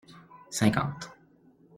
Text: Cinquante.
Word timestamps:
Cinquante. 0.59 1.05